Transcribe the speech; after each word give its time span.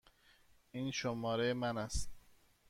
این 0.71 0.91
شماره 0.91 1.53
من 1.53 1.77
است. 1.77 2.11